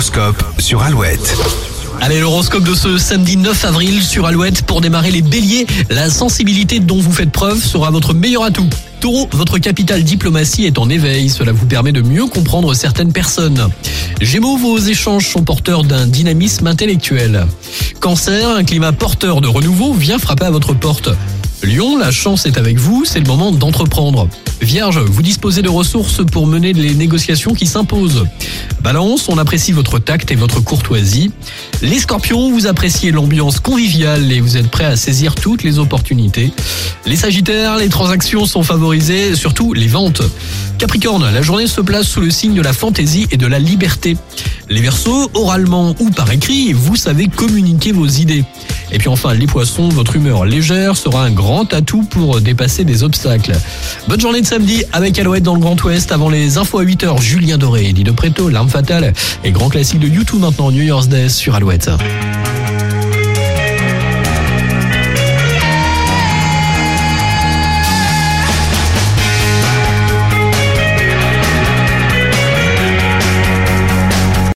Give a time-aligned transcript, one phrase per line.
[0.00, 1.36] L'horoscope sur Alouette.
[2.00, 5.66] Allez, l'horoscope de ce samedi 9 avril sur Alouette pour démarrer les béliers.
[5.90, 8.66] La sensibilité dont vous faites preuve sera votre meilleur atout.
[9.00, 11.28] Taureau, votre capitale diplomatie est en éveil.
[11.28, 13.68] Cela vous permet de mieux comprendre certaines personnes.
[14.22, 17.46] Gémeaux, vos échanges sont porteurs d'un dynamisme intellectuel.
[18.00, 21.10] Cancer, un climat porteur de renouveau vient frapper à votre porte.
[21.62, 24.28] Lion, la chance est avec vous, c'est le moment d'entreprendre.
[24.62, 28.26] Vierge, vous disposez de ressources pour mener les négociations qui s'imposent.
[28.82, 31.30] Balance, on apprécie votre tact et votre courtoisie.
[31.82, 36.50] Les scorpions, vous appréciez l'ambiance conviviale et vous êtes prêts à saisir toutes les opportunités.
[37.04, 40.22] Les sagittaires, les transactions sont favorisées, surtout les ventes.
[40.78, 44.16] Capricorne, la journée se place sous le signe de la fantaisie et de la liberté.
[44.70, 48.44] Les versos, oralement ou par écrit, vous savez communiquer vos idées.
[48.92, 53.02] Et puis enfin, les poissons, votre humeur légère sera un grand atout pour dépasser des
[53.02, 53.52] obstacles.
[54.08, 56.12] Bonne journée de samedi avec Alouette dans le Grand Ouest.
[56.12, 59.12] Avant les infos à 8h, Julien Doré, Eddie de Préto, L'arme fatale
[59.44, 61.90] et grand classique de YouTube maintenant, New Year's Day sur Alouette.